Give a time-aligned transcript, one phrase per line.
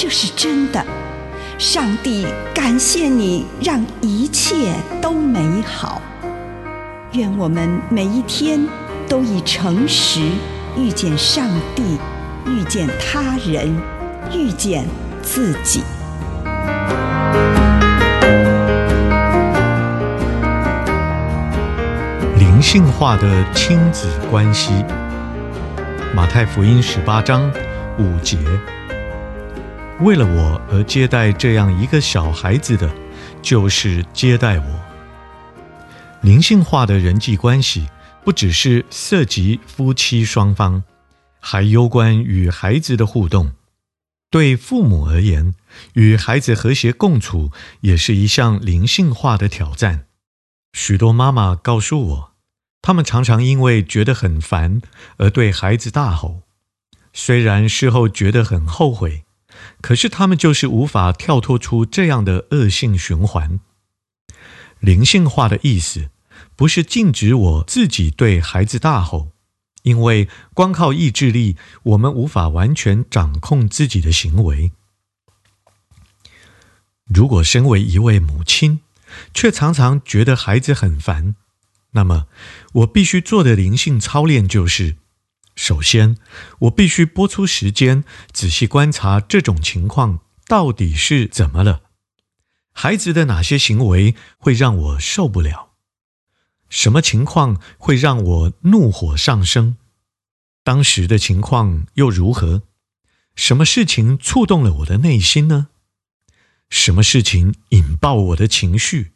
[0.00, 0.80] 这是真的。
[1.58, 6.00] 上帝感谢你，让一切都美好。
[7.14, 8.64] 愿我们每一天
[9.08, 10.20] 都以诚实
[10.76, 11.98] 遇见上帝，
[12.46, 13.76] 遇见他人，
[14.32, 14.86] 遇见
[15.20, 15.82] 自己。
[22.36, 24.70] 灵性化的亲子关系，
[26.14, 27.50] 马太福音十八章
[27.98, 28.38] 五节。
[30.00, 32.88] 为了我而接待这样一个小孩子的，
[33.42, 34.80] 就是接待我。
[36.22, 37.88] 灵性化的人际关系，
[38.24, 40.84] 不只是涉及夫妻双方，
[41.40, 43.52] 还攸关与孩子的互动。
[44.30, 45.54] 对父母而言，
[45.94, 50.04] 与孩子和谐共处，也是一项灵性化的挑战。
[50.72, 52.32] 许多妈妈告诉我，
[52.82, 54.80] 他们常常因为觉得很烦
[55.16, 56.42] 而对孩子大吼，
[57.12, 59.24] 虽然事后觉得很后悔，
[59.80, 63.60] 可是他们就是无法跳脱出这样的恶性循环。
[64.80, 66.10] 灵性化的意思
[66.54, 69.32] 不是禁止我自己对孩子大吼，
[69.82, 74.72] 因为光靠意志力，我们无法完全掌控自己的行为。
[77.06, 78.80] 如果身为一位母亲，
[79.32, 81.34] 却常常觉得孩子很烦，
[81.92, 82.26] 那么，
[82.74, 84.96] 我必须做的灵性操练就是：
[85.58, 86.16] 首先，
[86.60, 91.82] 我必须拨出时间，仔细观察这种情况到底是怎么了。
[92.72, 95.70] 孩子的哪些行为会让我受不了？
[96.70, 99.76] 什么情况会让我怒火上升？
[100.62, 102.62] 当时的情况又如何？
[103.34, 105.70] 什么事情触动了我的内心呢？
[106.70, 109.14] 什么事情引爆我的情绪？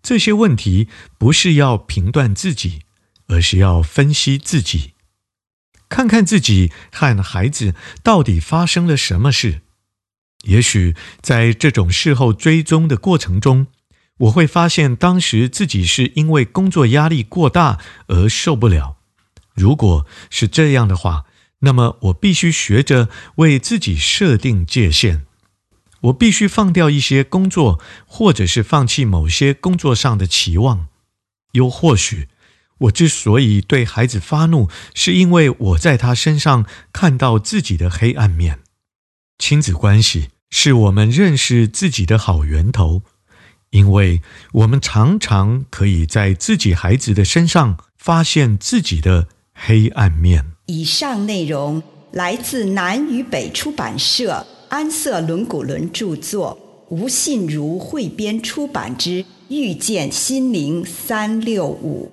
[0.00, 0.88] 这些问题
[1.18, 2.80] 不是要评断自己，
[3.26, 4.94] 而是要分析自己，
[5.90, 9.60] 看看自己和孩子到底发生了什么事。
[10.44, 13.66] 也许在这种事后追踪的过程中，
[14.16, 18.96] 我会发现当时自己是因为工作压力过大而受不了。
[19.54, 21.26] 如果是这样的话，
[21.58, 25.26] 那么我必须学着为自己设定界限。
[26.02, 30.86] 我必须放掉一些工作，或者是放弃某些工作上的期望。
[31.52, 32.28] 又或许，
[32.80, 38.60] 我之所以对孩子发怒，是因为我在他身上看到自己的黑暗面。
[39.38, 43.02] 亲子关系是我们认识自己的好源头，
[43.70, 50.52] 因为我们常常可以在自己孩子的身上发现自己的黑暗面。
[50.66, 51.82] 以上内容
[52.12, 54.46] 来自南与北出版社。
[54.70, 56.56] 安瑟伦古伦著作，
[56.90, 62.12] 吴信如汇编出版之《遇见心灵三六五》。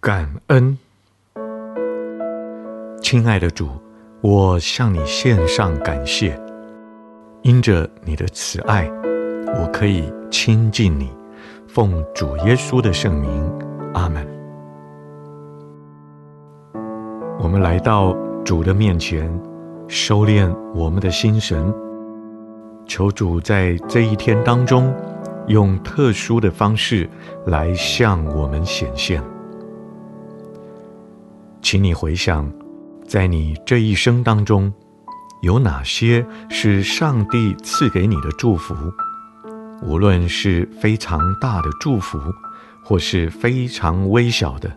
[0.00, 0.78] 感恩。
[3.02, 3.68] 亲爱的主，
[4.20, 6.40] 我向你献上感谢，
[7.42, 8.88] 因着你的慈爱，
[9.60, 11.10] 我可以亲近你。
[11.66, 13.52] 奉主耶稣的圣名，
[13.92, 14.24] 阿门。
[17.40, 19.28] 我们来到主的面前，
[19.88, 21.74] 收敛我们的心神，
[22.86, 24.94] 求主在这一天当中，
[25.48, 27.10] 用特殊的方式
[27.46, 29.20] 来向我们显现。
[31.70, 32.50] 请你回想，
[33.06, 34.72] 在你这一生当中，
[35.42, 38.74] 有哪些是上帝赐给你的祝福？
[39.82, 42.18] 无论是非常大的祝福，
[42.82, 44.74] 或是非常微小的，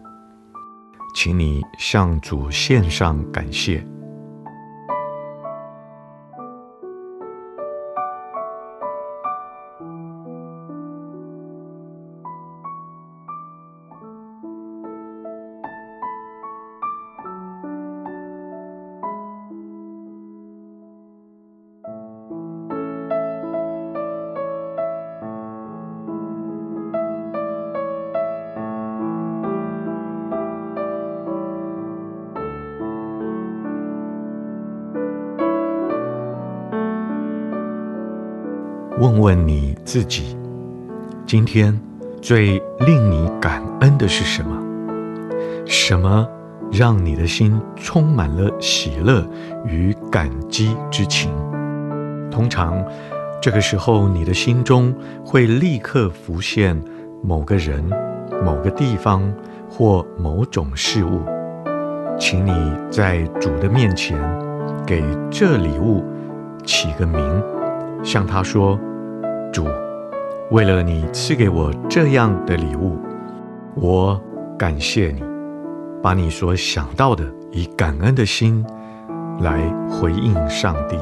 [1.16, 3.88] 请你向主献上感谢。
[39.00, 40.38] 问问你自己，
[41.26, 41.80] 今天
[42.22, 44.62] 最令你感恩的是什么？
[45.66, 46.28] 什么
[46.72, 49.26] 让你的心充满了喜乐
[49.66, 51.32] 与感激之情？
[52.30, 52.84] 通常，
[53.42, 54.94] 这个时候你的心中
[55.24, 56.80] 会立刻浮现
[57.24, 57.84] 某个人、
[58.44, 59.34] 某个地方
[59.70, 61.22] 或某种事物。
[62.20, 62.52] 请你
[62.92, 64.16] 在主的面前
[64.86, 66.04] 给这礼物
[66.64, 67.22] 起个名，
[68.04, 68.80] 向他说。
[69.54, 69.68] 主，
[70.50, 72.98] 为了你赐给我这样的礼物，
[73.76, 74.22] 我
[74.58, 75.22] 感谢你。
[76.02, 78.66] 把你所想到的，以感恩的心
[79.40, 80.98] 来回应上帝。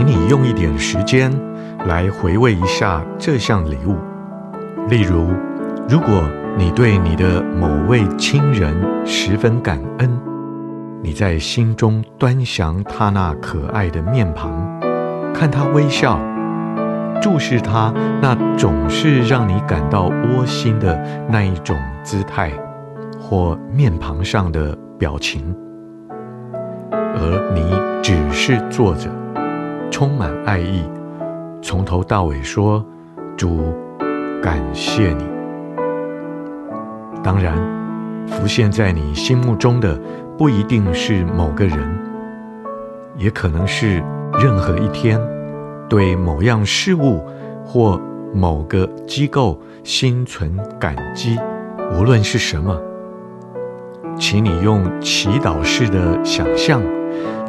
[0.00, 1.30] 请你用一点时间
[1.86, 3.98] 来回味一下这项礼物。
[4.88, 5.26] 例如，
[5.90, 6.08] 如果
[6.56, 10.10] 你对你的某位亲人十分感恩，
[11.02, 14.80] 你在心中端详他那可爱的面庞，
[15.34, 16.18] 看他微笑，
[17.20, 17.92] 注视他
[18.22, 22.50] 那总是让你感到窝心的那一种姿态
[23.20, 25.54] 或面庞上的表情，
[26.90, 27.62] 而你
[28.02, 29.10] 只是坐着。
[29.90, 30.82] 充满爱意，
[31.60, 32.84] 从头到尾说
[33.36, 33.74] ：“主，
[34.42, 35.24] 感谢你。”
[37.22, 37.54] 当然，
[38.26, 40.00] 浮现在你心目中的
[40.38, 41.78] 不一定是某个人，
[43.18, 44.02] 也可能是
[44.40, 45.20] 任何一天
[45.88, 47.22] 对某样事物
[47.64, 48.00] 或
[48.32, 51.36] 某个机构心存感激，
[51.92, 52.80] 无论是什么，
[54.16, 56.80] 请你用祈祷式的想象，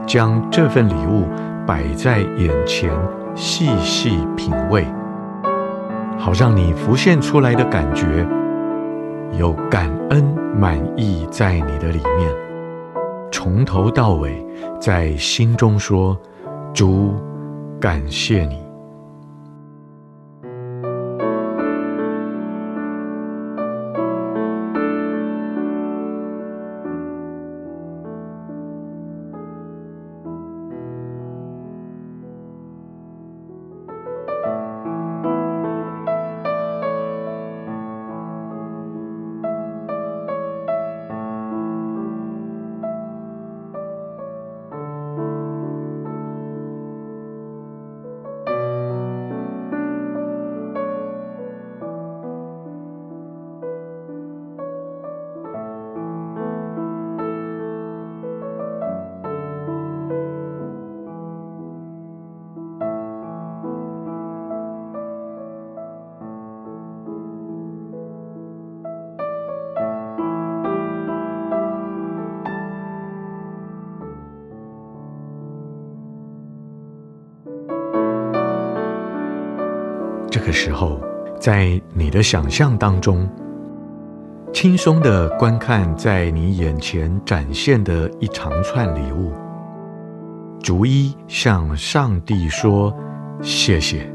[0.05, 1.25] 将这份礼物。
[1.65, 2.91] 摆在眼前，
[3.35, 4.85] 细细品味，
[6.17, 8.27] 好让你浮现出来的感觉
[9.37, 10.23] 有感恩
[10.57, 12.29] 满意在你的里面，
[13.31, 14.45] 从头到尾
[14.79, 16.17] 在心中说
[16.73, 17.13] ：“主，
[17.79, 18.59] 感谢你。”
[80.31, 80.97] 这个时候，
[81.37, 83.29] 在你的想象当中，
[84.53, 89.33] 轻松的观看在你眼前展现的一长串礼物，
[90.63, 92.95] 逐一向上帝说
[93.41, 94.09] 谢谢。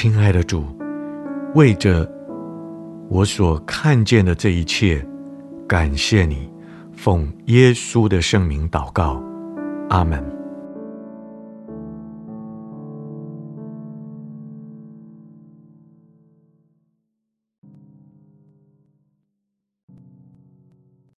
[0.00, 0.64] 亲爱的主，
[1.56, 2.08] 为着
[3.08, 5.04] 我所看见的这一切，
[5.66, 6.48] 感谢你，
[6.92, 9.20] 奉耶稣的圣名祷告，
[9.90, 10.37] 阿门。